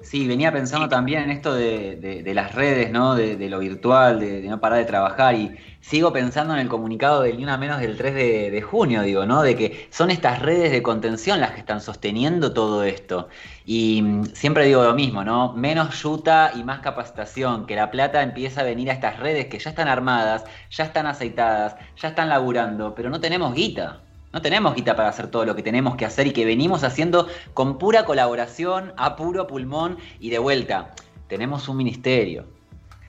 [0.07, 3.13] Sí, venía pensando también en esto de, las redes, ¿no?
[3.15, 7.35] De, lo virtual, de, no parar de trabajar y sigo pensando en el comunicado del
[7.35, 9.41] ni una menos del 3 de, junio, digo, ¿no?
[9.41, 13.27] De que son estas redes de contención las que están sosteniendo todo esto.
[13.65, 15.51] Y mm, siempre digo lo mismo, ¿no?
[15.51, 19.59] Menos yuta y más capacitación, que la plata empieza a venir a estas redes que
[19.59, 24.06] ya están armadas, ya están aceitadas, ya están laburando, pero no tenemos guita.
[24.37, 27.27] No tenemos guita para hacer todo lo que tenemos que hacer y que venimos haciendo
[27.55, 30.93] con pura colaboración, a puro pulmón y de vuelta.
[31.27, 32.45] Tenemos un ministerio.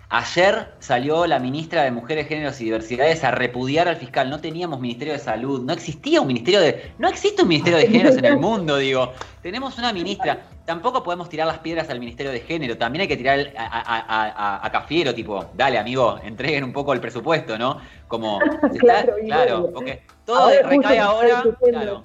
[0.08, 4.30] Ayer salió la ministra de Mujeres, Géneros y Diversidades a repudiar al fiscal.
[4.30, 6.92] No teníamos ministerio de salud, no existía un ministerio de.
[6.96, 9.12] No existe un ministerio de géneros en el mundo, digo.
[9.42, 10.46] Tenemos una ministra.
[10.68, 12.76] Tampoco podemos tirar las piedras al ministerio de género.
[12.76, 17.78] También hay que tirar a, Cafiero, tipo, dale, amigo, entreguen un poco el presupuesto, ¿no?
[18.06, 18.38] Como.
[18.78, 21.42] claro, claro, porque todo recae ahora.
[21.58, 22.04] Claro.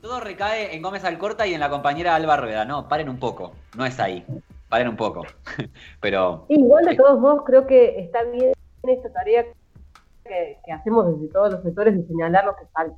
[0.00, 2.64] todo recae en Gómez Alcorta y en la compañera Alba Rueda.
[2.64, 4.24] No, paren un poco, no es ahí,
[4.70, 5.26] paren un poco.
[6.00, 6.46] Pero.
[6.48, 9.44] Igual de todos modos, creo que está bien esta tarea
[10.24, 12.96] que, hacemos desde todos los sectores de señalar lo que falta.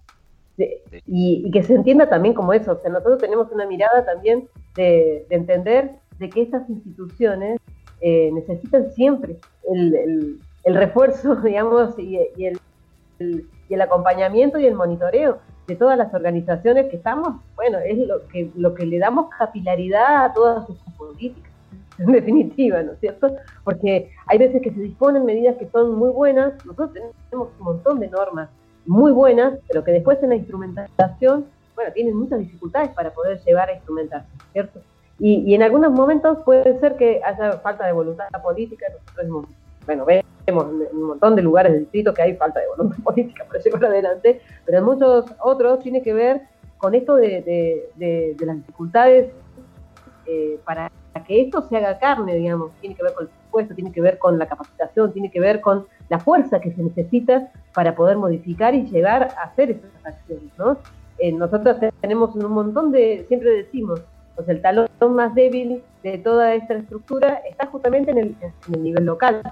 [1.05, 2.75] y, que se entienda también como eso.
[2.75, 7.59] O sea, nosotros tenemos una mirada también de, entender de que estas instituciones
[8.01, 9.37] eh, necesitan siempre
[9.73, 12.61] el, refuerzo, digamos, y, el,
[13.19, 15.39] y el acompañamiento y el monitoreo
[15.71, 20.25] de todas las organizaciones que estamos, bueno, es lo que, lo que le damos capilaridad
[20.25, 21.51] a todas sus políticas,
[21.99, 23.37] en definitiva, ¿no es cierto?
[23.63, 28.01] Porque hay veces que se disponen medidas que son muy buenas, nosotros tenemos un montón
[28.01, 28.49] de normas
[28.87, 31.47] muy buenas, pero que después en la instrumentación,
[31.81, 34.81] bueno, tienen muchas dificultades para poder llevar a instrumentarse, ¿cierto?
[35.19, 39.47] Y, y en algunos momentos puede ser que haya falta de voluntad política, nosotros hemos
[39.87, 43.45] bueno, vemos en un montón de lugares del distrito que hay falta de voluntad política
[43.45, 46.43] para llevar adelante, pero en muchos otros tiene que ver
[46.79, 47.89] con esto de,
[48.39, 49.31] las dificultades
[50.27, 50.91] eh, para
[51.27, 54.19] que esto se haga carne, digamos, tiene que ver con el presupuesto, tiene que ver
[54.19, 58.75] con la capacitación, tiene que ver con la fuerza que se necesita para poder modificar
[58.75, 60.79] y llegar a hacer esas acciones, ¿no?
[61.21, 64.01] Eh, nosotros tenemos un montón de, siempre decimos,
[64.37, 68.37] pues el talón más débil de toda esta estructura está justamente en el,
[68.69, 69.43] en el nivel local.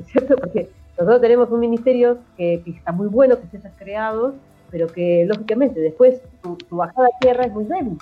[0.06, 0.36] ¿cierto?
[0.36, 4.34] Porque nosotros tenemos un ministerio que, está muy bueno que se haya creado,
[4.70, 7.98] pero que lógicamente después su, bajada a tierra es muy débil.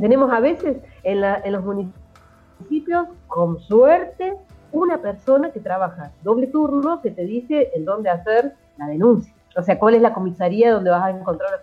[0.00, 1.20] Tenemos a veces en,
[1.52, 4.34] los municipios, con suerte,
[4.72, 9.32] una persona que trabaja doble turno que te dice en dónde hacer la denuncia.
[9.56, 11.62] O sea, cuál es la comisaría donde vas a encontrar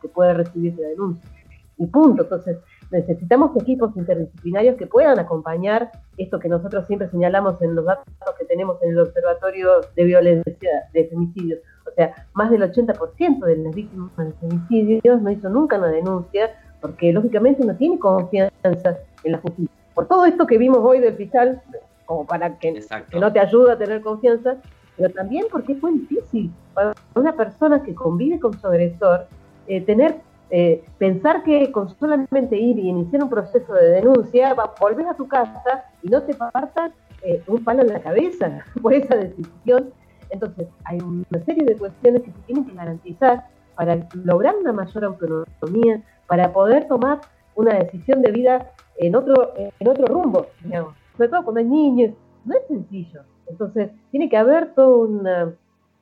[0.00, 1.30] que puede recibir la denuncia.
[1.78, 2.22] Y punto.
[2.22, 2.58] Entonces,
[2.90, 8.06] necesitamos equipos interdisciplinarios que puedan acompañar esto que nosotros siempre señalamos en los datos
[8.38, 11.60] que tenemos en el Observatorio de Violencia de Femicidios.
[11.86, 16.50] O sea, más del 80% de las víctimas de femicidios no hizo nunca una denuncia
[16.80, 19.74] porque lógicamente no tiene confianza en la justicia.
[19.94, 21.62] Por todo esto que vimos hoy del fiscal,
[22.04, 22.82] como para que,
[23.18, 24.56] no te ayude a tener confianza,
[24.96, 29.26] pero también porque es muy difícil para una persona que convive con su agresor
[29.66, 30.16] eh, tener
[30.48, 35.14] eh, pensar que con solamente ir y iniciar un proceso de denuncia, va, volver a
[35.14, 39.90] tu casa y no te partas eh, un palo en la cabeza por esa decisión.
[40.30, 45.04] Entonces, hay una serie de cuestiones que se tienen que garantizar para lograr una mayor
[45.04, 47.20] autonomía, para poder tomar
[47.56, 50.94] una decisión de vida en otro, en otro rumbo, digamos.
[51.16, 53.22] Sobre todo cuando hay niños, no es sencillo.
[53.48, 55.54] Entonces, tiene que haber todo una,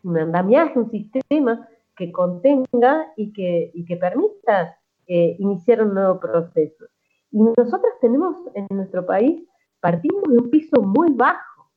[0.03, 4.77] un andamiaje, un sistema que contenga y que, y que permita
[5.07, 6.87] eh, iniciar un nuevo proceso.
[7.31, 9.43] Y nosotros tenemos en nuestro país,
[9.81, 11.69] partimos de un piso muy bajo.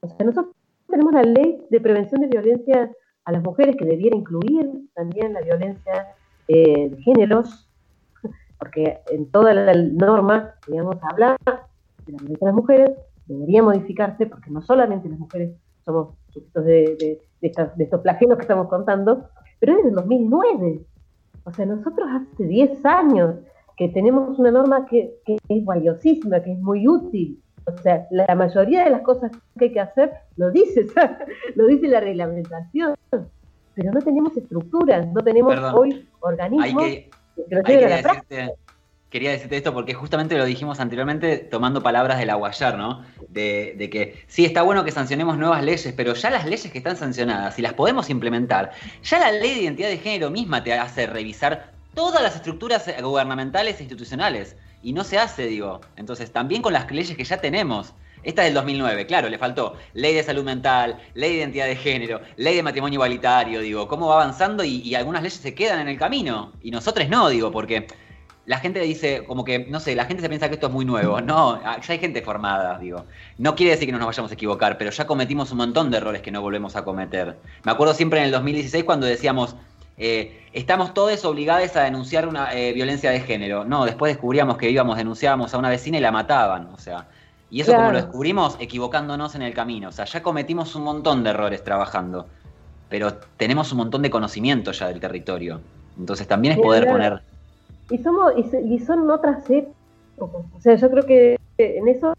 [0.00, 0.54] O sea, nosotros
[0.88, 2.90] tenemos la ley de prevención de violencia
[3.24, 6.14] a las mujeres que debiera incluir también la violencia
[6.48, 7.70] eh, de géneros,
[8.58, 12.90] porque en toda la norma, digamos, habla de la violencia de las mujeres,
[13.26, 18.42] debería modificarse, porque no solamente las mujeres somos sujetos de, de, de estos flagelos que
[18.42, 20.80] estamos contando, pero es del 2009.
[21.44, 23.36] O sea, nosotros hace 10 años
[23.76, 27.40] que tenemos una norma que, es valiosísima, que es muy útil.
[27.64, 30.86] O sea, la mayoría de las cosas que hay que hacer lo dice,
[31.54, 37.10] lo dice la reglamentación, pero no tenemos estructuras, no tenemos hoy organismos que,
[37.48, 38.50] lo lleven a la práctica
[39.12, 43.04] quería decirte esto porque justamente lo dijimos anteriormente tomando palabras del Aguayar, ¿no?
[43.28, 46.96] De, que sí, está bueno que sancionemos nuevas leyes, pero ya las leyes que están
[46.96, 48.72] sancionadas, si las podemos implementar,
[49.02, 53.78] ya la ley de identidad de género misma te hace revisar todas las estructuras gubernamentales
[53.78, 54.56] e institucionales.
[54.82, 55.80] Y no se hace, digo.
[55.96, 57.92] Entonces, también con las leyes que ya tenemos.
[58.24, 61.74] Esta es del 2009, claro, le faltó ley de salud mental, ley de identidad de
[61.74, 65.80] género, ley de matrimonio igualitario, digo, cómo va avanzando y, y algunas leyes se quedan
[65.80, 67.88] en el camino y nosotros no, digo, porque
[68.44, 70.84] la gente dice, como que, no sé, la gente se piensa que esto es muy
[70.84, 71.20] nuevo.
[71.20, 73.04] No, ah, ya hay gente formada, digo.
[73.38, 75.98] No quiere decir que no nos vayamos a equivocar, pero ya cometimos un montón de
[75.98, 77.38] errores que no volvemos a cometer.
[77.62, 79.54] Me acuerdo siempre en el 2016 cuando decíamos,
[79.96, 83.64] eh, estamos todos obligados a denunciar una eh, violencia de género.
[83.64, 87.06] No, después descubríamos que íbamos, denunciábamos a una vecina y la mataban, o sea.
[87.48, 89.90] Y eso como lo descubrimos equivocándonos en el camino.
[89.90, 92.26] O sea, ya cometimos un montón de errores trabajando,
[92.88, 95.60] pero tenemos un montón de conocimiento ya del territorio.
[95.98, 97.22] Entonces también es poder poner
[97.90, 100.42] y somos y, son otras épocas.
[100.56, 102.14] O sea, yo creo que en eso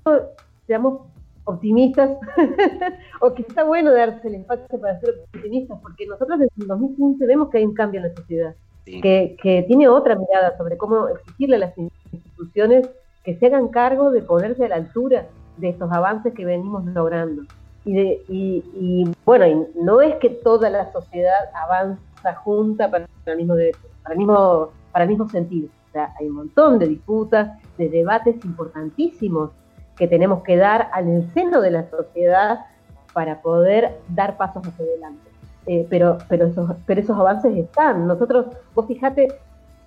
[0.68, 1.02] seamos
[1.46, 2.12] optimistas,
[3.22, 7.26] o que está bueno darse el espacio para ser optimistas, porque nosotros desde el 2015
[7.26, 11.08] vemos que hay un cambio en la sociedad, que, que tiene otra mirada sobre cómo
[11.10, 12.90] exigirle a las instituciones
[13.24, 17.44] que se hagan cargo de ponerse a la altura de estos avances que venimos logrando.
[17.86, 23.08] Y, de, y, y bueno, y no es que toda la sociedad avanza junta para
[23.26, 23.56] el mismo,
[24.04, 25.68] para el mismo para el mismo sentido.
[25.90, 29.52] O sea, hay un montón de disputas, de debates importantísimos
[29.98, 32.66] que tenemos que dar al seno de la sociedad
[33.12, 35.30] para poder dar pasos hacia adelante.
[35.66, 38.08] Eh, pero, pero, esos, pero esos avances están.
[38.08, 39.28] Nosotros, vos fijate,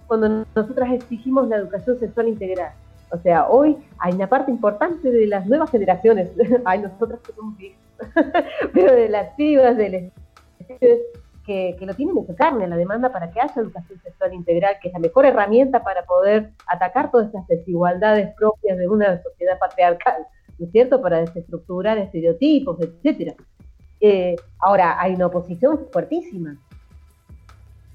[0.07, 2.73] cuando nosotras exigimos la educación sexual integral,
[3.11, 6.31] o sea, hoy hay una parte importante de las nuevas generaciones,
[6.65, 7.79] hay nosotros que somos viejos,
[8.73, 10.13] pero de las pibas, de
[11.47, 14.89] que, lo tienen en su carne, la demanda para que haya educación sexual integral, que
[14.89, 20.27] es la mejor herramienta para poder atacar todas estas desigualdades propias de una sociedad patriarcal,
[20.59, 21.01] ¿no es cierto?
[21.01, 23.35] Para desestructurar estereotipos, etcétera.
[24.01, 26.59] Eh, ahora, hay una oposición fuertísima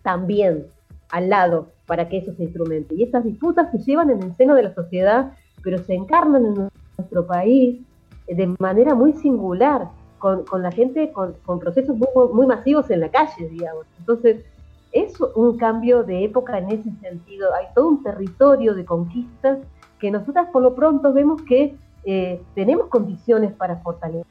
[0.01, 0.65] también
[1.11, 2.95] al lado para que eso se instrumente.
[2.95, 6.69] Y esas disputas se llevan en el seno de la sociedad, pero se encarnan en
[6.97, 7.81] nuestro país
[8.27, 9.89] de manera muy singular,
[10.21, 13.85] con, la gente con, procesos muy, muy, masivos en la calle, digamos.
[13.99, 14.45] Entonces,
[14.91, 17.53] es un cambio de época en ese sentido.
[17.55, 19.57] Hay todo un territorio de conquistas
[19.99, 24.25] que nosotras por lo pronto vemos que eh, tenemos condiciones para fortalecer.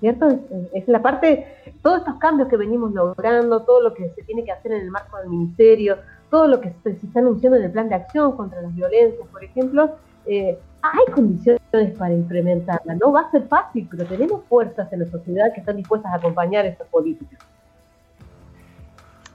[0.00, 0.28] ¿cierto?
[0.74, 1.46] Es, la parte,
[1.82, 4.90] todos estos cambios que venimos logrando, todo lo que se tiene que hacer en el
[4.90, 5.96] marco del ministerio,
[6.30, 9.42] todo lo que se, está anunciando en el plan de acción contra las violencias, por
[9.42, 9.92] ejemplo,
[10.26, 10.58] eh,
[10.92, 11.60] hay condiciones
[11.98, 12.94] para implementarla.
[12.96, 16.16] No va a ser fácil, pero tenemos fuerzas en la sociedad que están dispuestas a
[16.16, 17.38] acompañar estas políticas.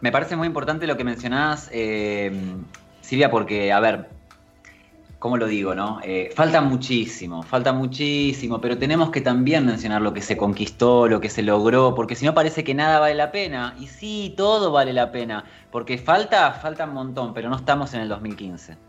[0.01, 2.31] Me parece muy importante lo que mencionás, eh,
[3.01, 4.07] Silvia, porque, a ver,
[5.17, 5.99] ¿cómo lo digo, no?
[6.03, 11.19] Eh, falta muchísimo, falta muchísimo, pero tenemos que también mencionar lo que se conquistó, lo
[11.19, 13.75] que se logró, porque si no parece que nada vale la pena.
[13.77, 18.01] Y sí, todo vale la pena, porque falta, falta un montón, pero no estamos en
[18.01, 18.88] el 2015.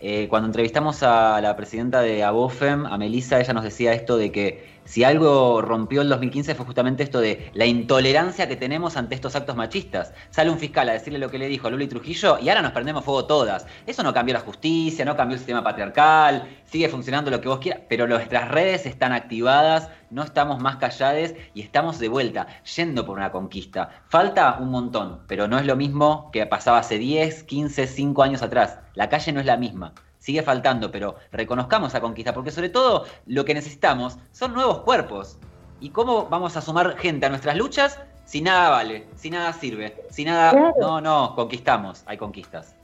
[0.00, 4.30] Eh, cuando entrevistamos a la presidenta de Abofem, a Melissa, ella nos decía esto de
[4.30, 9.14] que si algo rompió el 2015 fue justamente esto de la intolerancia que tenemos ante
[9.14, 10.14] estos actos machistas.
[10.30, 12.72] Sale un fiscal a decirle lo que le dijo a Luli Trujillo y ahora nos
[12.72, 13.66] prendemos fuego todas.
[13.86, 17.58] Eso no cambió la justicia, no cambió el sistema patriarcal, sigue funcionando lo que vos
[17.58, 22.46] quieras, pero nuestras redes están activadas, no estamos más calladas y estamos de vuelta,
[22.76, 23.90] yendo por una conquista.
[24.08, 28.40] Falta un montón, pero no es lo mismo que pasaba hace 10, 15, 5 años
[28.40, 28.78] atrás.
[28.94, 33.04] La calle no es la misma sigue faltando, pero reconozcamos a conquista, porque sobre todo
[33.26, 35.38] lo que necesitamos son nuevos cuerpos.
[35.80, 40.04] ¿Y cómo vamos a sumar gente a nuestras luchas si nada vale, si nada sirve,
[40.10, 40.74] si nada...
[40.78, 42.74] No, no, conquistamos, hay conquistas.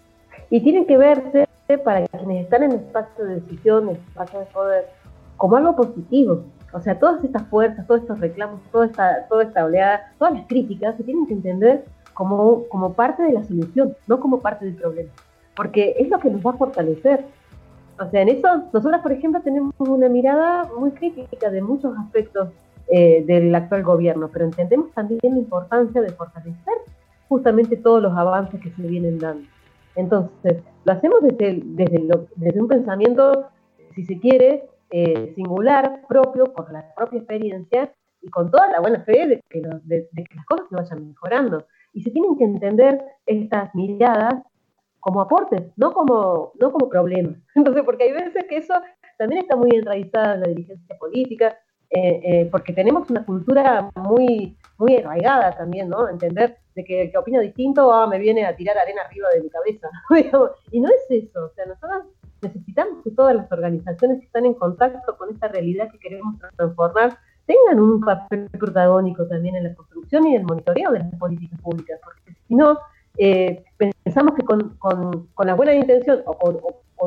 [0.49, 1.47] Y tienen que verse,
[1.85, 4.89] para quienes están en el espacio de decisión, en el espacio de poder,
[5.37, 6.45] como algo positivo.
[6.73, 10.47] O sea, todas estas fuerzas, todos estos reclamos, toda esta, toda esta oleada, todas las
[10.47, 14.77] críticas se tienen que entender como, como parte de la solución, no como parte del
[14.77, 15.11] problema
[15.57, 17.25] porque es lo que nos va a fortalecer.
[17.99, 22.49] O sea, en eso, nosotras, por ejemplo, tenemos una mirada muy crítica de muchos aspectos
[22.89, 26.75] eh, del actual gobierno, pero entendemos también la importancia de fortalecer
[27.29, 29.47] justamente todos los avances que se vienen dando.
[29.97, 33.47] Entonces, lo hacemos desde, desde, un pensamiento,
[33.95, 39.01] si se quiere, eh, singular, propio, por la propia experiencia y con toda la buena
[39.01, 41.65] fe de que, de que las cosas se vayan mejorando.
[41.93, 44.43] Y se tienen que entender estas miradas
[45.05, 47.37] como aportes, no como, no como problemas.
[47.55, 48.73] Entonces, porque hay veces que eso
[49.19, 51.59] también está muy enraizada en la dirigencia política,
[51.91, 56.09] eh, eh, porque tenemos una cultura muy, muy arraigada también, ¿no?
[56.09, 59.43] Entender de que el que opina distinto ah, me viene a tirar arena arriba de
[59.43, 59.91] mi cabeza.
[60.73, 62.07] y no es eso, o sea, nosotros
[62.41, 67.19] necesitamos que todas las organizaciones que están en contacto con esta realidad que queremos transformar
[67.45, 72.01] tengan un papel protagónico también en la construcción y el monitoreo de las políticas públicas,
[72.03, 72.79] porque si no,
[73.17, 73.65] eh,
[74.05, 76.61] pensamos que con, con, la buena intención o con,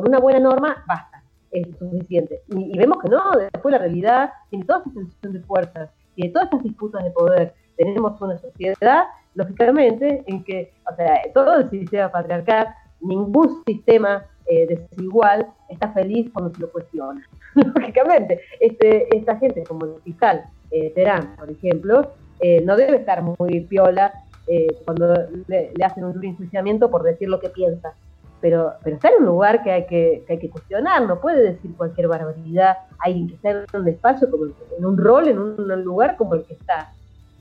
[0.06, 2.42] una buena norma basta, es suficiente.
[2.48, 6.46] Y, vemos que no, después la realidad tiene toda esta tensión de fuerzas, tiene todas
[6.46, 7.54] estas disputas de poder.
[7.76, 12.68] Tenemos una sociedad, lógicamente, en que, o sea, todo el sistema patriarcal,
[13.00, 17.22] ningún sistema eh, desigual está feliz cuando se lo cuestiona.
[17.54, 23.22] lógicamente, este, esta gente como el fiscal eh, Terán, por ejemplo, eh, no debe estar
[23.22, 24.12] muy piola
[24.48, 25.14] eh, cuando
[25.46, 27.92] le, hacen un duro enjuiciamiento por decir lo que piensa.
[28.40, 31.74] Pero, pero está en un lugar que hay que, hay que cuestionar, no puede decir
[31.76, 36.16] cualquier barbaridad, hay que estar en un espacio, como, en un rol, en un, lugar
[36.16, 36.92] como el que está.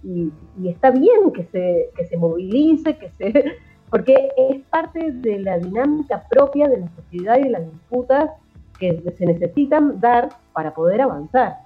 [0.04, 0.32] Y,
[0.66, 3.58] está bien que se, que se movilice, que se,
[3.92, 8.32] porque es parte de la dinámica propia de la sociedad y de las disputas
[8.80, 11.58] que se necesitan dar para poder avanzar.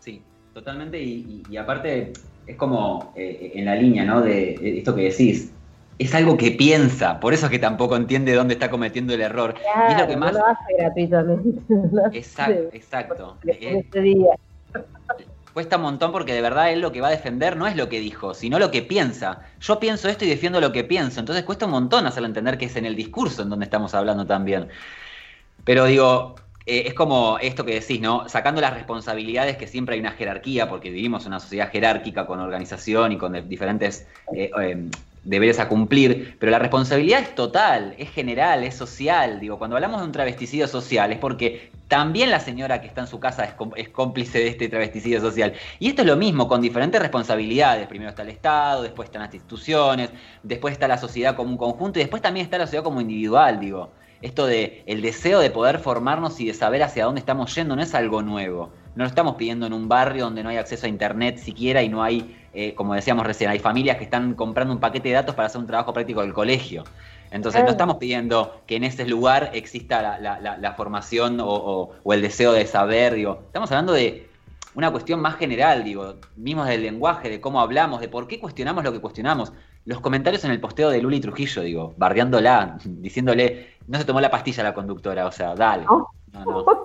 [0.00, 0.22] Sí,
[0.54, 2.12] totalmente, y aparte
[2.46, 4.20] es como eh, en la línea, ¿no?
[4.20, 5.50] De, esto que decís.
[5.96, 9.54] Es algo que piensa, por eso es que tampoco entiende dónde está cometiendo el error.
[9.88, 10.32] y es lo que más.
[10.34, 12.18] No lo hace gratuitamente.
[12.18, 13.36] exacto, exacto.
[13.46, 14.34] Este día.
[15.52, 17.88] Cuesta un montón porque de verdad él lo que va a defender no es lo
[17.88, 19.42] que dijo, sino lo que piensa.
[19.60, 21.20] Yo pienso esto y defiendo lo que pienso.
[21.20, 24.26] Entonces cuesta un montón hacerlo entender que es en el discurso en donde estamos hablando
[24.26, 24.66] también.
[25.62, 26.34] Pero digo,
[26.66, 28.28] eh, es como esto que decís, ¿no?
[28.28, 32.40] Sacando las responsabilidades que siempre hay una jerarquía, porque vivimos en una sociedad jerárquica con
[32.40, 34.90] organización y con diferentes eh, em,
[35.24, 39.40] deberes a cumplir, pero la responsabilidad es total, es general, es social.
[39.40, 43.06] Digo, cuando hablamos de un travesticidio social es porque también la señora que está en
[43.06, 43.44] su casa
[43.76, 45.52] es, cómplice de este travesticidio social.
[45.78, 47.86] Y esto es lo mismo, con diferentes responsabilidades.
[47.86, 50.10] Primero está el Estado, después están las instituciones,
[50.42, 53.60] después está la sociedad como un conjunto y después también está la sociedad como individual,
[53.60, 53.90] digo.
[54.24, 57.82] Esto de el deseo de poder formarnos y de saber hacia dónde estamos yendo no
[57.82, 58.70] es algo nuevo.
[58.96, 61.88] No lo estamos pidiendo en un barrio donde no hay acceso a internet siquiera y
[61.88, 65.34] no hay eh, como decíamos recién, hay familias que están comprando un paquete de datos
[65.34, 66.84] para hacer un trabajo práctico del colegio.
[67.32, 72.64] Entonces no estamos pidiendo que en ese lugar exista la, formación o, el deseo de
[72.66, 74.28] saber, digo, estamos hablando de
[74.76, 78.84] una cuestión más general, digo, mismos del lenguaje, de cómo hablamos, de por qué cuestionamos
[78.84, 79.52] lo que cuestionamos.
[79.84, 84.30] Los comentarios en el posteo de Luli Trujillo, digo, bardeándola, diciéndole, no se tomó la
[84.30, 85.84] pastilla la conductora, o sea, dale.
[85.84, 86.64] No, no.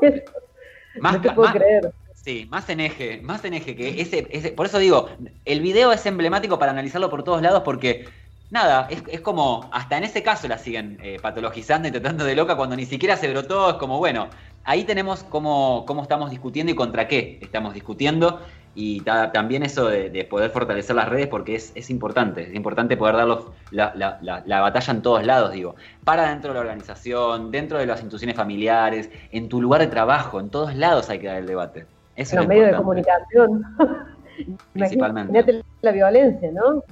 [1.00, 1.94] Más, no más, creer.
[2.16, 5.08] Sí, más en eje, más en eje que ese, ese, por eso digo,
[5.46, 8.10] el video es emblemático para analizarlo por todos lados porque
[8.50, 12.58] nada, es, como, hasta en ese caso la siguen eh, patologizando y tratando de loca
[12.58, 14.28] cuando ni siquiera se brotó, es como, bueno,
[14.64, 18.42] ahí tenemos cómo, cómo estamos discutiendo y contra qué estamos discutiendo
[18.82, 23.28] y también eso de, poder fortalecer las redes porque es, importante, es importante poder dar
[23.72, 25.76] la, batalla en todos lados, digo,
[26.06, 30.40] para dentro de la organización, dentro de las instituciones familiares, en tu lugar de trabajo,
[30.40, 31.88] en todos lados hay que dar el debate
[32.34, 33.64] los medios de comunicación.
[34.74, 35.32] Principalmente.
[35.34, 36.84] Imagínate la violencia, ¿no?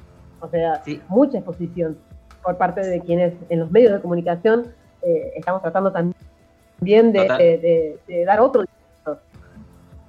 [0.41, 1.97] O sea, mucha exposición
[2.43, 8.41] por parte de quienes en los medios de comunicación eh, estamos tratando también de, dar
[8.41, 8.65] otro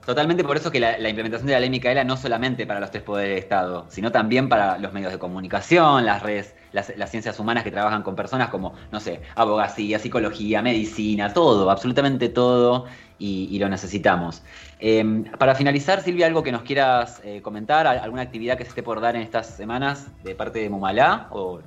[0.08, 3.02] Totalmente por eso que la, implementación de la ley Micaela no solamente para los tres
[3.02, 7.62] poderes de Estado, sino también para los medios de comunicación, las redes, las, ciencias humanas
[7.62, 12.86] que trabajan con personas como, no sé, abogacía, psicología, medicina, todo, absolutamente todo,
[13.18, 14.42] y, lo necesitamos.
[14.80, 18.82] Em, para finalizar, Silvia, algo que nos quieras eh, comentar, alguna actividad que se esté
[18.82, 21.60] por dar en estas semanas de parte de Mumalá o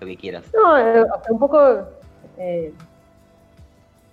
[0.00, 0.44] lo que quieras.
[0.54, 1.60] No, eh, un poco
[2.38, 2.72] eh,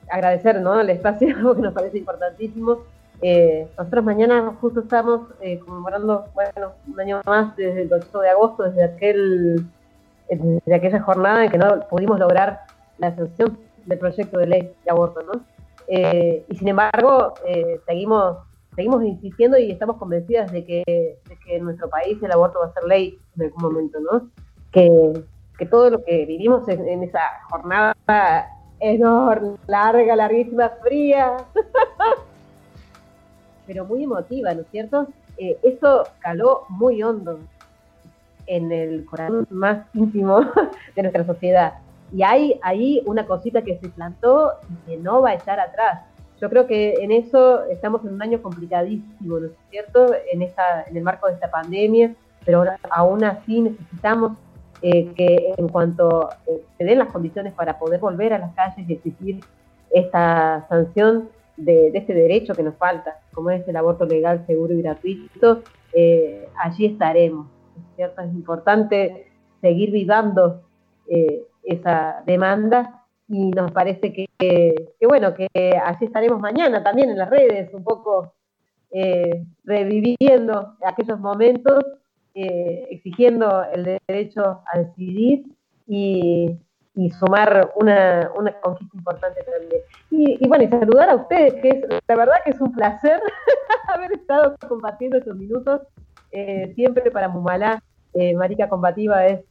[0.10, 0.82] agradecer ¿no?
[0.82, 2.99] el espacio que nos parece importantísimo.
[3.78, 5.28] Nosotros mañana justo estamos
[5.66, 9.66] conmemorando bueno, un año más desde el 8 de agosto, desde aquel
[10.30, 12.62] desde aquella jornada en que no pudimos lograr
[12.98, 15.42] la sanción del proyecto de ley de aborto, ¿no?
[15.88, 18.38] Eh, y sin embargo, eh, seguimos,
[18.76, 20.84] seguimos insistiendo y estamos convencidas de que,
[21.48, 24.30] en nuestro país el aborto va a ser ley en algún momento, ¿no?
[24.72, 25.24] Que,
[25.70, 27.94] todo lo que vivimos en, esa jornada
[28.80, 31.36] enorme, larga, larguísima, fría,
[33.70, 35.08] pero muy emotiva, ¿no es cierto?
[35.38, 37.38] Eh, eso caló muy hondo
[38.48, 40.40] en el corazón más íntimo
[40.96, 41.74] de nuestra sociedad.
[42.12, 46.02] Y hay ahí una cosita que se plantó y que no va a echar atrás.
[46.42, 50.16] Yo creo que en eso estamos en un año complicadísimo, ¿no es cierto?
[50.34, 52.16] En, esta, en el marco de esta pandemia,
[52.46, 54.32] pero aún así necesitamos
[54.82, 58.90] eh, que en cuanto eh, se den las condiciones para poder volver a las calles
[58.90, 59.42] y exigir
[59.92, 61.30] esta sanción
[61.60, 66.48] de, este derecho que nos falta, como es el aborto legal, seguro y gratuito, eh,
[66.58, 68.22] allí estaremos, ¿no es cierto?
[68.22, 69.28] Es importante
[69.62, 70.64] seguir vivando
[71.64, 74.28] esa demanda y nos parece que,
[75.08, 75.48] bueno, que
[75.84, 78.34] así estaremos mañana también en las redes, un poco
[78.92, 81.84] eh, reviviendo aquellos momentos,
[82.34, 85.46] eh, exigiendo el derecho a decidir
[85.88, 86.58] y,
[87.12, 88.30] sumar una,
[88.62, 89.82] conquista importante también.
[90.10, 93.22] Y, bueno, y saludar a ustedes, que es la verdad que es un placer
[93.94, 95.82] haber estado compartiendo estos minutos,
[96.32, 97.84] eh, siempre para Mumalá.
[98.36, 99.46] Marica Combativa es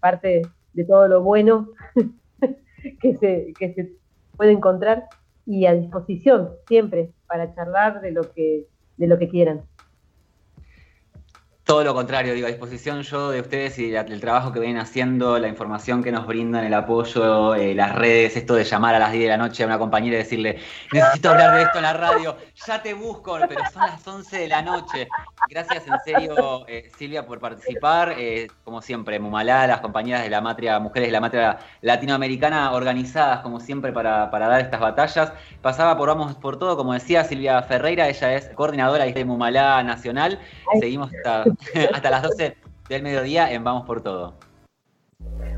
[0.00, 0.42] parte
[0.72, 1.68] de todo lo bueno
[3.00, 3.92] que, se, que se
[4.36, 5.08] puede encontrar
[5.44, 9.62] y a disposición siempre para charlar de lo que, de lo que quieran.
[11.68, 15.38] Todo lo contrario, digo, a disposición yo de ustedes y del trabajo que vienen haciendo,
[15.38, 19.12] la información que nos brindan, el apoyo, eh, las redes, esto de llamar a las
[19.12, 20.60] 10 de la noche a una compañera y decirle,
[20.90, 24.48] necesito hablar de esto en la radio, ya te busco, pero son las 11 de
[24.48, 25.08] la noche.
[25.50, 28.14] Gracias en serio, eh, Silvia, por participar.
[28.16, 33.40] Eh, como siempre, Mumalá, las compañeras de la matria, mujeres de la matria latinoamericana, organizadas
[33.40, 35.34] como siempre para, para dar estas batallas.
[35.60, 40.40] Pasaba por Vamos por Todo, como decía Silvia Ferreira, ella es coordinadora de Mumalá Nacional.
[40.80, 41.44] Seguimos hasta
[41.92, 42.56] hasta las 12
[42.88, 44.34] del mediodía en Vamos por Todo.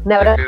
[0.04, 0.42] Un abrazo